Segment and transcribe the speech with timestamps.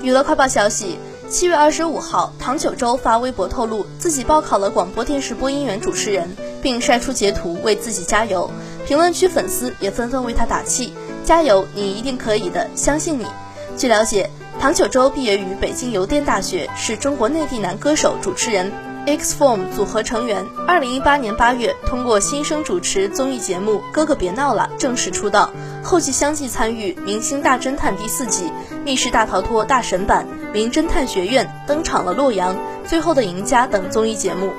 [0.00, 0.96] 娱乐快报消息：
[1.28, 8.48] 七月二十五号，唐九洲发微博透露自己报考了广播电视播音员主持人，并晒出截图为自己加油。
[8.86, 10.92] 评论区粉丝也纷纷为他打气
[11.24, 13.26] ：“加油，你一定可以的，相信你。”
[13.76, 14.30] 据了解，
[14.60, 18.72] 唐九洲毕业于北京邮电大学，是中国内地男歌手、主持人。
[19.06, 25.50] X Form 组合成员，二零一八年八月通过新生主持综艺节目《哥哥别闹了》正式出道，
[25.88, 28.44] 后继相继参与《明星大侦探》第四季、
[28.84, 32.54] 《密室大逃脱》大神版、《名侦探学院》登场了《洛阳》、
[32.86, 34.52] 《最后的赢家》等综艺节目。